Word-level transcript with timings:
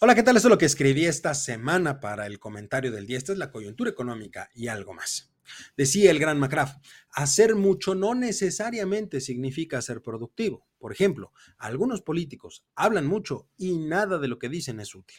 Hola, 0.00 0.14
¿qué 0.14 0.22
tal? 0.22 0.36
Esto 0.36 0.46
es 0.46 0.50
lo 0.50 0.58
que 0.58 0.66
escribí 0.66 1.06
esta 1.06 1.34
semana 1.34 1.98
para 1.98 2.28
el 2.28 2.38
comentario 2.38 2.92
del 2.92 3.04
día. 3.04 3.18
Esta 3.18 3.32
es 3.32 3.38
la 3.38 3.50
coyuntura 3.50 3.90
económica 3.90 4.48
y 4.54 4.68
algo 4.68 4.94
más. 4.94 5.34
Decía 5.76 6.12
el 6.12 6.20
gran 6.20 6.38
McCraft, 6.38 6.76
hacer 7.10 7.56
mucho 7.56 7.96
no 7.96 8.14
necesariamente 8.14 9.20
significa 9.20 9.82
ser 9.82 10.00
productivo. 10.00 10.68
Por 10.78 10.92
ejemplo, 10.92 11.32
algunos 11.56 12.00
políticos 12.00 12.64
hablan 12.76 13.08
mucho 13.08 13.48
y 13.56 13.76
nada 13.76 14.18
de 14.18 14.28
lo 14.28 14.38
que 14.38 14.48
dicen 14.48 14.78
es 14.78 14.94
útil. 14.94 15.18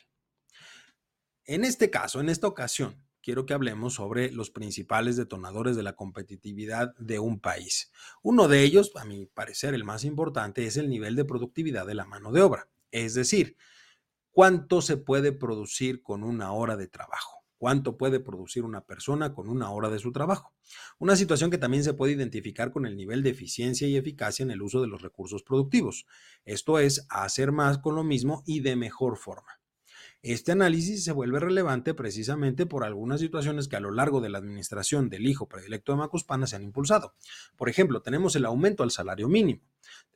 En 1.43 1.65
este 1.65 1.89
caso, 1.89 2.21
en 2.21 2.29
esta 2.29 2.47
ocasión, 2.47 3.05
quiero 3.21 3.45
que 3.45 3.53
hablemos 3.53 3.95
sobre 3.95 4.31
los 4.31 4.49
principales 4.49 5.17
detonadores 5.17 5.75
de 5.75 5.83
la 5.83 5.97
competitividad 5.97 6.95
de 6.95 7.19
un 7.19 7.41
país. 7.41 7.91
Uno 8.21 8.47
de 8.47 8.63
ellos, 8.63 8.93
a 8.95 9.03
mi 9.03 9.25
parecer 9.25 9.73
el 9.73 9.83
más 9.83 10.05
importante, 10.05 10.65
es 10.65 10.77
el 10.77 10.87
nivel 10.87 11.17
de 11.17 11.25
productividad 11.25 11.85
de 11.85 11.95
la 11.95 12.05
mano 12.05 12.31
de 12.31 12.43
obra. 12.43 12.69
Es 12.91 13.13
decir, 13.13 13.57
¿Cuánto 14.39 14.81
se 14.81 14.95
puede 14.95 15.33
producir 15.33 16.01
con 16.01 16.23
una 16.23 16.53
hora 16.53 16.77
de 16.77 16.87
trabajo? 16.87 17.43
¿Cuánto 17.57 17.97
puede 17.97 18.21
producir 18.21 18.63
una 18.63 18.85
persona 18.85 19.33
con 19.33 19.49
una 19.49 19.69
hora 19.69 19.89
de 19.89 19.99
su 19.99 20.13
trabajo? 20.13 20.53
Una 20.97 21.17
situación 21.17 21.51
que 21.51 21.57
también 21.57 21.83
se 21.83 21.93
puede 21.93 22.13
identificar 22.13 22.71
con 22.71 22.85
el 22.85 22.95
nivel 22.95 23.21
de 23.21 23.31
eficiencia 23.31 23.85
y 23.89 23.97
eficacia 23.97 24.43
en 24.43 24.51
el 24.51 24.61
uso 24.61 24.79
de 24.79 24.87
los 24.87 25.01
recursos 25.01 25.43
productivos. 25.43 26.05
Esto 26.45 26.79
es, 26.79 27.05
hacer 27.09 27.51
más 27.51 27.79
con 27.79 27.95
lo 27.95 28.05
mismo 28.05 28.41
y 28.45 28.61
de 28.61 28.77
mejor 28.77 29.17
forma. 29.17 29.59
Este 30.21 30.53
análisis 30.53 31.03
se 31.03 31.11
vuelve 31.11 31.39
relevante 31.39 31.93
precisamente 31.93 32.65
por 32.65 32.85
algunas 32.85 33.19
situaciones 33.19 33.67
que 33.67 33.75
a 33.75 33.81
lo 33.81 33.91
largo 33.91 34.21
de 34.21 34.29
la 34.29 34.37
administración 34.37 35.09
del 35.09 35.27
hijo 35.27 35.49
predilecto 35.49 35.91
de 35.91 35.97
Macuspana 35.97 36.47
se 36.47 36.55
han 36.55 36.63
impulsado. 36.63 37.13
Por 37.57 37.67
ejemplo, 37.67 38.01
tenemos 38.01 38.37
el 38.37 38.45
aumento 38.45 38.83
al 38.83 38.91
salario 38.91 39.27
mínimo. 39.27 39.61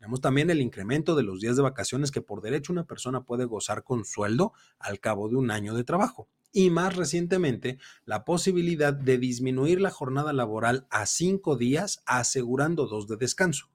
Tenemos 0.04 0.20
también 0.20 0.50
el 0.50 0.59
incremento 0.59 1.16
de 1.16 1.23
los 1.23 1.40
días 1.40 1.56
de 1.56 1.62
vacaciones 1.62 2.12
que 2.12 2.22
por 2.22 2.42
derecho 2.42 2.73
una 2.73 2.84
persona 2.84 3.23
puede 3.23 3.46
gozar 3.46 3.86
con 3.86 4.04
sueldo 4.04 4.52
al 4.78 5.00
cabo 5.00 5.30
de 5.30 5.38
un 5.38 5.50
año 5.50 5.73
de 5.76 5.86
trabajo. 5.86 6.28
Y 6.52 6.72
más 6.72 6.98
recientemente, 6.98 7.78
la 8.04 8.26
posibilidad 8.26 8.94
de 8.94 9.18
disminuir 9.18 9.80
la 9.80 9.92
jornada 9.92 10.34
laboral 10.34 10.88
a 10.90 11.06
cinco 11.06 11.56
días 11.56 12.04
asegurando 12.06 12.88
dos 12.88 13.08
de 13.08 13.16
descanso. 13.16 13.70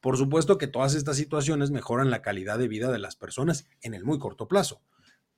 Por 0.00 0.16
supuesto 0.16 0.56
que 0.56 0.66
todas 0.66 0.94
estas 0.94 1.18
situaciones 1.18 1.70
mejoran 1.70 2.10
la 2.10 2.22
calidad 2.22 2.58
de 2.58 2.68
vida 2.68 2.90
de 2.90 2.98
las 2.98 3.14
personas 3.14 3.66
en 3.82 3.92
el 3.92 4.02
muy 4.02 4.18
corto 4.18 4.48
plazo 4.48 4.80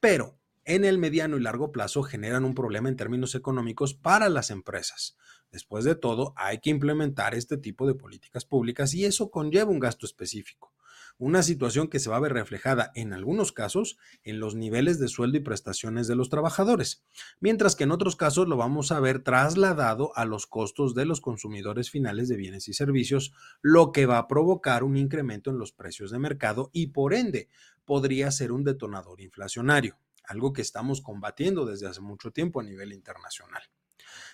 pero 0.01 0.39
en 0.69 0.85
el 0.85 0.99
mediano 0.99 1.39
y 1.39 1.41
largo 1.41 1.73
plazo 1.73 2.03
generan 2.03 2.45
un 2.45 2.55
problema 2.55 2.91
en 2.91 2.97
términos 2.97 3.35
económicos 3.35 3.95
para 3.95 4.29
las 4.29 4.51
empresas. 4.51 5.17
Después 5.51 5.87
de 5.87 5.95
todo, 5.95 6.35
hay 6.37 6.59
que 6.59 6.69
implementar 6.69 7.35
este 7.35 7.57
tipo 7.57 7.87
de 7.87 7.95
políticas 7.95 8.45
públicas 8.45 8.93
y 8.93 9.07
eso 9.07 9.31
conlleva 9.31 9.71
un 9.71 9.79
gasto 9.79 10.05
específico. 10.05 10.75
Una 11.17 11.43
situación 11.43 11.89
que 11.89 11.99
se 11.99 12.11
va 12.11 12.17
a 12.17 12.21
ver 12.21 12.35
reflejada 12.35 12.93
en 12.95 13.15
algunos 13.15 13.51
casos 13.51 13.97
en 14.25 14.41
los 14.41 14.57
niveles 14.57 15.01
de 15.01 15.09
sueldo 15.09 15.39
y 15.39 15.41
prestaciones 15.41 16.07
de 16.07 16.17
los 16.17 16.29
trabajadores, 16.29 17.03
mientras 17.41 17.75
que 17.75 17.85
en 17.85 17.91
otros 17.91 18.15
casos 18.15 18.47
lo 18.47 18.59
vamos 18.59 18.93
a 18.93 19.01
ver 19.01 19.21
trasladado 19.21 20.15
a 20.17 20.27
los 20.27 20.47
costos 20.47 20.95
de 20.95 21.07
los 21.07 21.23
consumidores 21.23 21.91
finales 21.91 22.29
de 22.29 22.37
bienes 22.37 22.69
y 22.69 22.75
servicios, 22.75 23.33
lo 23.63 23.91
que 23.91 24.05
va 24.05 24.19
a 24.19 24.29
provocar 24.29 24.85
un 24.85 24.99
incremento 24.99 25.51
en 25.51 25.57
los 25.59 25.73
precios 25.73 26.11
de 26.11 26.19
mercado 26.19 26.69
y 26.75 26.89
por 26.89 27.15
ende 27.15 27.49
podría 27.87 28.31
ser 28.31 28.53
un 28.53 28.65
detonador 28.65 29.23
inflacionario, 29.23 29.99
algo 30.29 30.53
que 30.53 30.63
estamos 30.63 31.01
combatiendo 31.01 31.67
desde 31.67 31.89
hace 31.89 32.01
mucho 32.01 32.31
tiempo 32.31 32.61
a 32.61 32.65
nivel 32.65 32.93
internacional. 32.93 33.63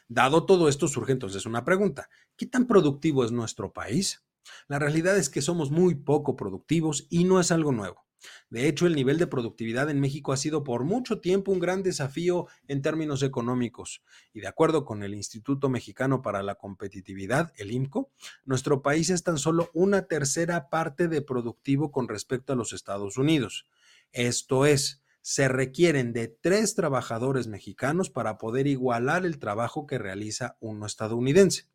Dado 0.08 0.44
todo 0.44 0.68
esto, 0.68 0.88
surge 0.88 1.12
entonces 1.12 1.46
una 1.46 1.64
pregunta. 1.64 2.08
¿Qué 2.36 2.46
tan 2.46 2.66
productivo 2.66 3.24
es 3.24 3.32
nuestro 3.32 3.72
país? 3.72 4.24
La 4.68 4.78
realidad 4.78 5.16
es 5.16 5.30
que 5.30 5.40
somos 5.40 5.70
muy 5.70 5.94
poco 5.94 6.36
productivos 6.36 7.06
y 7.08 7.24
no 7.24 7.40
es 7.40 7.50
algo 7.50 7.72
nuevo. 7.72 8.04
De 8.48 8.68
hecho, 8.68 8.86
el 8.86 8.94
nivel 8.94 9.18
de 9.18 9.27
productividad 9.27 9.90
en 9.90 10.00
México 10.00 10.33
ha 10.33 10.36
sido 10.36 10.64
por 10.64 10.84
mucho 10.84 11.20
tiempo 11.20 11.52
un 11.52 11.58
gran 11.58 11.83
desafío 11.83 12.46
en 12.68 12.83
términos 12.83 13.22
económicos. 13.22 14.02
Y 14.33 14.40
de 14.40 14.48
acuerdo 14.48 14.84
con 14.84 15.02
el 15.02 15.14
Instituto 15.14 15.68
Mexicano 15.68 16.22
para 16.22 16.42
la 16.42 16.54
Competitividad, 16.54 17.52
el 17.56 17.70
IMCO, 17.70 18.10
nuestro 18.44 18.83
país 18.83 19.10
es 19.10 19.22
tan 19.22 19.38
solo 19.38 19.70
una 19.74 20.06
tercera 20.06 20.70
parte 20.70 21.08
de 21.08 21.22
productivo 21.22 21.90
con 21.90 22.08
respecto 22.08 22.52
a 22.52 22.56
los 22.56 22.72
Estados 22.72 23.18
Unidos. 23.18 23.66
Esto 24.12 24.64
es, 24.64 25.03
se 25.24 25.48
requieren 25.48 26.12
de 26.12 26.29
tres 26.29 26.74
trabajadores 26.74 27.46
mexicanos 27.46 28.11
para 28.11 28.36
poder 28.36 28.67
igualar 28.67 29.24
el 29.24 29.39
trabajo 29.39 29.86
que 29.86 29.96
realiza 29.96 30.58
uno 30.61 30.85
estadounidense. 30.85 31.70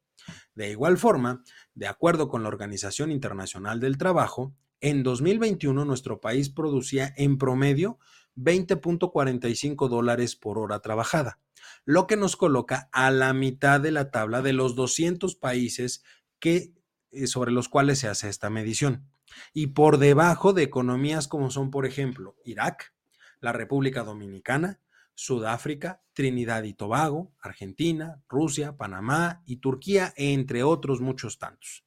De 0.54 0.70
igual 0.70 1.00
forma, 1.00 1.44
de 1.74 1.88
acuerdo 1.88 2.30
con 2.30 2.44
la 2.44 2.50
Organización 2.50 3.12
Internacional 3.12 3.80
del 3.80 3.98
Trabajo, 3.98 4.54
en 4.82 5.02
2021 5.02 5.84
nuestro 5.84 6.22
país 6.22 6.52
producía 6.52 7.12
en 7.18 7.40
promedio 7.40 7.98
20.45 8.36 9.90
dólares 9.90 10.36
por 10.36 10.60
hora 10.60 10.82
trabajada, 10.82 11.40
lo 11.86 12.06
que 12.06 12.18
nos 12.18 12.36
coloca 12.36 12.88
a 12.92 13.10
la 13.10 13.34
mitad 13.34 13.82
de 13.82 13.92
la 13.92 14.12
tabla 14.12 14.44
de 14.44 14.54
los 14.54 14.76
200 14.76 15.34
países 15.34 16.04
que, 16.38 16.76
eh, 17.10 17.26
sobre 17.26 17.52
los 17.52 17.68
cuales 17.68 17.98
se 17.98 18.10
hace 18.10 18.30
esta 18.30 18.52
medición, 18.52 19.10
y 19.54 19.68
por 19.68 19.98
debajo 19.98 20.54
de 20.54 20.62
economías 20.62 21.28
como 21.28 21.50
son, 21.50 21.72
por 21.72 21.88
ejemplo, 21.88 22.36
Irak, 22.46 22.94
la 23.40 23.52
República 23.52 24.04
Dominicana, 24.04 24.80
Sudáfrica, 25.16 26.02
Trinidad 26.14 26.64
y 26.64 26.74
Tobago, 26.74 27.34
Argentina, 27.40 28.22
Rusia, 28.30 28.78
Panamá 28.78 29.44
y 29.46 29.58
Turquía, 29.58 30.14
entre 30.16 30.64
otros 30.64 31.02
muchos 31.02 31.40
tantos 31.40 31.86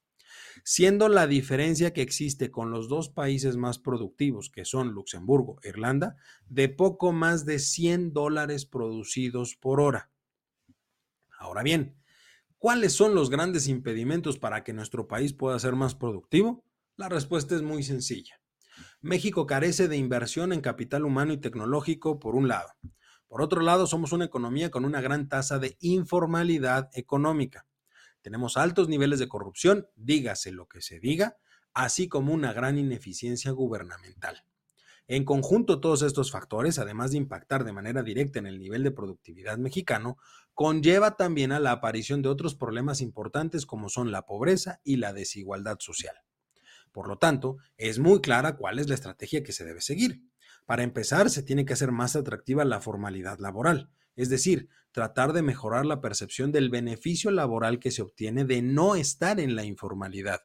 siendo 0.64 1.08
la 1.08 1.26
diferencia 1.26 1.92
que 1.92 2.02
existe 2.02 2.50
con 2.50 2.70
los 2.70 2.88
dos 2.88 3.08
países 3.08 3.56
más 3.56 3.78
productivos, 3.78 4.50
que 4.50 4.64
son 4.64 4.92
Luxemburgo 4.92 5.58
e 5.62 5.70
Irlanda, 5.70 6.16
de 6.46 6.68
poco 6.68 7.12
más 7.12 7.44
de 7.44 7.58
100 7.58 8.12
dólares 8.12 8.66
producidos 8.66 9.56
por 9.56 9.80
hora. 9.80 10.10
Ahora 11.38 11.62
bien, 11.62 11.96
¿cuáles 12.58 12.92
son 12.92 13.14
los 13.14 13.30
grandes 13.30 13.68
impedimentos 13.68 14.38
para 14.38 14.62
que 14.62 14.72
nuestro 14.72 15.08
país 15.08 15.32
pueda 15.32 15.58
ser 15.58 15.74
más 15.74 15.94
productivo? 15.94 16.64
La 16.96 17.08
respuesta 17.08 17.54
es 17.56 17.62
muy 17.62 17.82
sencilla. 17.82 18.41
México 19.00 19.46
carece 19.46 19.88
de 19.88 19.96
inversión 19.96 20.52
en 20.52 20.60
capital 20.60 21.04
humano 21.04 21.32
y 21.32 21.38
tecnológico, 21.38 22.18
por 22.18 22.34
un 22.34 22.48
lado. 22.48 22.70
Por 23.28 23.42
otro 23.42 23.62
lado, 23.62 23.86
somos 23.86 24.12
una 24.12 24.26
economía 24.26 24.70
con 24.70 24.84
una 24.84 25.00
gran 25.00 25.28
tasa 25.28 25.58
de 25.58 25.76
informalidad 25.80 26.90
económica. 26.92 27.66
Tenemos 28.20 28.56
altos 28.56 28.88
niveles 28.88 29.18
de 29.18 29.28
corrupción, 29.28 29.88
dígase 29.96 30.52
lo 30.52 30.68
que 30.68 30.80
se 30.80 31.00
diga, 31.00 31.38
así 31.74 32.08
como 32.08 32.32
una 32.32 32.52
gran 32.52 32.78
ineficiencia 32.78 33.50
gubernamental. 33.50 34.44
En 35.08 35.24
conjunto, 35.24 35.80
todos 35.80 36.02
estos 36.02 36.30
factores, 36.30 36.78
además 36.78 37.10
de 37.10 37.18
impactar 37.18 37.64
de 37.64 37.72
manera 37.72 38.02
directa 38.02 38.38
en 38.38 38.46
el 38.46 38.58
nivel 38.58 38.82
de 38.84 38.92
productividad 38.92 39.58
mexicano, 39.58 40.16
conlleva 40.54 41.16
también 41.16 41.52
a 41.52 41.58
la 41.58 41.72
aparición 41.72 42.22
de 42.22 42.28
otros 42.28 42.54
problemas 42.54 43.00
importantes 43.00 43.66
como 43.66 43.88
son 43.88 44.12
la 44.12 44.26
pobreza 44.26 44.80
y 44.84 44.96
la 44.96 45.12
desigualdad 45.12 45.78
social. 45.80 46.14
Por 46.92 47.08
lo 47.08 47.18
tanto, 47.18 47.56
es 47.76 47.98
muy 47.98 48.20
clara 48.20 48.56
cuál 48.56 48.78
es 48.78 48.88
la 48.88 48.94
estrategia 48.94 49.42
que 49.42 49.52
se 49.52 49.64
debe 49.64 49.80
seguir. 49.80 50.22
Para 50.66 50.82
empezar, 50.82 51.30
se 51.30 51.42
tiene 51.42 51.64
que 51.64 51.72
hacer 51.72 51.90
más 51.90 52.14
atractiva 52.14 52.64
la 52.64 52.80
formalidad 52.80 53.38
laboral, 53.38 53.90
es 54.14 54.28
decir, 54.28 54.68
tratar 54.92 55.32
de 55.32 55.42
mejorar 55.42 55.86
la 55.86 56.00
percepción 56.00 56.52
del 56.52 56.70
beneficio 56.70 57.30
laboral 57.30 57.80
que 57.80 57.90
se 57.90 58.02
obtiene 58.02 58.44
de 58.44 58.62
no 58.62 58.94
estar 58.94 59.40
en 59.40 59.56
la 59.56 59.64
informalidad. 59.64 60.42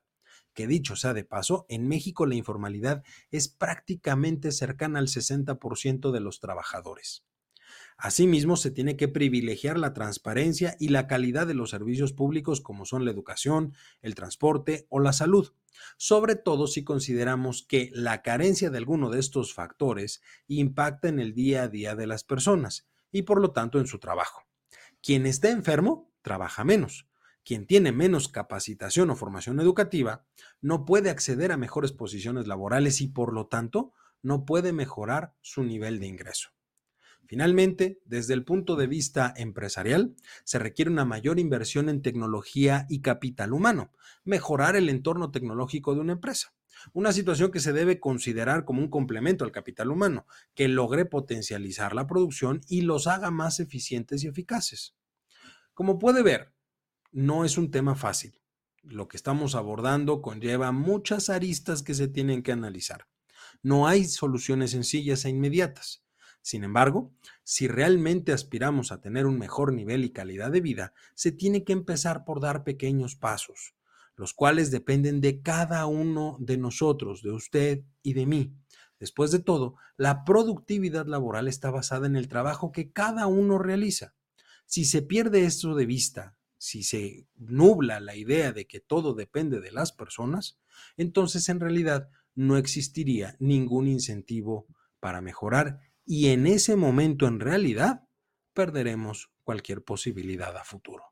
Que 0.53 0.65
dicho 0.65 0.95
sea 0.95 1.13
de 1.13 1.23
paso, 1.23 1.65
en 1.69 1.87
México 1.87 2.25
la 2.25 2.35
informalidad 2.35 3.03
es 3.29 3.47
prácticamente 3.47 4.51
cercana 4.51 4.99
al 4.99 5.07
60% 5.07 6.11
de 6.11 6.19
los 6.19 6.39
trabajadores. 6.39 7.25
Asimismo, 7.97 8.57
se 8.57 8.69
tiene 8.69 8.95
que 8.95 9.07
privilegiar 9.07 9.79
la 9.79 9.93
transparencia 9.93 10.77
y 10.79 10.89
la 10.89 11.07
calidad 11.07 11.47
de 11.47 11.55
los 11.55 11.71
servicios 11.71 12.13
públicos 12.13 12.61
como 12.61 12.85
son 12.85 13.05
la 13.05 13.11
educación, 13.11 13.73
el 14.01 14.13
transporte 14.13 14.85
o 14.89 14.99
la 14.99 15.13
salud, 15.13 15.51
sobre 15.97 16.35
todo 16.35 16.67
si 16.67 16.83
consideramos 16.83 17.65
que 17.67 17.89
la 17.93 18.21
carencia 18.21 18.69
de 18.69 18.77
alguno 18.77 19.09
de 19.09 19.19
estos 19.19 19.55
factores 19.55 20.21
impacta 20.47 21.07
en 21.07 21.19
el 21.19 21.33
día 21.33 21.63
a 21.63 21.67
día 21.69 21.95
de 21.95 22.05
las 22.05 22.23
personas 22.23 22.87
y 23.11 23.23
por 23.23 23.41
lo 23.41 23.51
tanto 23.51 23.79
en 23.79 23.87
su 23.87 23.97
trabajo. 23.97 24.43
Quien 25.01 25.25
está 25.25 25.49
enfermo 25.49 26.13
trabaja 26.21 26.63
menos. 26.63 27.07
Quien 27.43 27.65
tiene 27.65 27.91
menos 27.91 28.27
capacitación 28.27 29.09
o 29.09 29.15
formación 29.15 29.59
educativa 29.59 30.25
no 30.61 30.85
puede 30.85 31.09
acceder 31.09 31.51
a 31.51 31.57
mejores 31.57 31.93
posiciones 31.93 32.45
laborales 32.45 33.01
y 33.01 33.07
por 33.07 33.33
lo 33.33 33.47
tanto 33.47 33.93
no 34.21 34.45
puede 34.45 34.73
mejorar 34.73 35.33
su 35.41 35.63
nivel 35.63 35.99
de 35.99 36.07
ingreso. 36.07 36.56
Finalmente, 37.27 37.99
desde 38.05 38.33
el 38.33 38.45
punto 38.45 38.77
de 38.77 38.87
vista 38.87 39.33
empresarial, 39.35 40.15
se 40.45 40.59
requiere 40.59 40.89
una 40.89 41.03
mayor 41.03 41.39
inversión 41.39 41.89
en 41.89 42.01
tecnología 42.01 42.85
y 42.89 43.01
capital 43.01 43.51
humano, 43.51 43.91
mejorar 44.23 44.77
el 44.77 44.87
entorno 44.87 45.29
tecnológico 45.29 45.93
de 45.93 46.01
una 46.01 46.13
empresa. 46.13 46.53
Una 46.93 47.11
situación 47.11 47.51
que 47.51 47.59
se 47.59 47.73
debe 47.73 47.99
considerar 47.99 48.63
como 48.63 48.81
un 48.81 48.89
complemento 48.89 49.43
al 49.43 49.51
capital 49.51 49.91
humano, 49.91 50.25
que 50.53 50.69
logre 50.69 51.05
potencializar 51.05 51.93
la 51.93 52.07
producción 52.07 52.61
y 52.69 52.81
los 52.81 53.07
haga 53.07 53.29
más 53.29 53.59
eficientes 53.59 54.23
y 54.23 54.27
eficaces. 54.27 54.95
Como 55.73 55.99
puede 55.99 56.23
ver, 56.23 56.53
no 57.11 57.43
es 57.43 57.57
un 57.57 57.71
tema 57.71 57.95
fácil. 57.95 58.41
Lo 58.83 59.09
que 59.09 59.17
estamos 59.17 59.55
abordando 59.55 60.21
conlleva 60.21 60.71
muchas 60.71 61.29
aristas 61.29 61.83
que 61.83 61.93
se 61.93 62.07
tienen 62.07 62.41
que 62.41 62.53
analizar. 62.53 63.07
No 63.63 63.85
hay 63.85 64.05
soluciones 64.05 64.71
sencillas 64.71 65.25
e 65.25 65.29
inmediatas. 65.29 66.06
Sin 66.47 66.63
embargo, 66.63 67.11
si 67.43 67.67
realmente 67.67 68.31
aspiramos 68.31 68.93
a 68.93 69.01
tener 69.01 69.25
un 69.25 69.37
mejor 69.37 69.73
nivel 69.73 70.05
y 70.05 70.11
calidad 70.11 70.49
de 70.49 70.61
vida, 70.61 70.93
se 71.13 71.33
tiene 71.33 71.65
que 71.65 71.73
empezar 71.73 72.23
por 72.23 72.39
dar 72.39 72.63
pequeños 72.63 73.17
pasos, 73.17 73.75
los 74.15 74.33
cuales 74.33 74.71
dependen 74.71 75.19
de 75.19 75.41
cada 75.41 75.85
uno 75.87 76.37
de 76.39 76.55
nosotros, 76.55 77.21
de 77.21 77.31
usted 77.31 77.83
y 78.01 78.13
de 78.13 78.25
mí. 78.27 78.53
Después 78.97 79.31
de 79.31 79.39
todo, 79.39 79.75
la 79.97 80.23
productividad 80.23 81.05
laboral 81.05 81.49
está 81.49 81.69
basada 81.69 82.07
en 82.07 82.15
el 82.15 82.29
trabajo 82.29 82.71
que 82.71 82.93
cada 82.93 83.27
uno 83.27 83.57
realiza. 83.57 84.15
Si 84.65 84.85
se 84.85 85.01
pierde 85.01 85.43
esto 85.43 85.75
de 85.75 85.85
vista, 85.85 86.37
si 86.57 86.83
se 86.83 87.27
nubla 87.35 87.99
la 87.99 88.15
idea 88.15 88.53
de 88.53 88.67
que 88.67 88.79
todo 88.79 89.15
depende 89.15 89.59
de 89.59 89.73
las 89.73 89.91
personas, 89.91 90.57
entonces 90.95 91.49
en 91.49 91.59
realidad 91.59 92.09
no 92.35 92.55
existiría 92.55 93.35
ningún 93.37 93.89
incentivo 93.89 94.65
para 95.01 95.19
mejorar 95.19 95.81
y 96.07 96.29
en 96.29 96.47
ese 96.47 96.77
momento 96.77 97.27
en 97.27 97.41
realidad 97.41 98.07
perderemos 98.53 99.29
cualquier 99.43 99.83
posibilidad 99.83 100.55
a 100.55 100.63
futuro. 100.63 101.03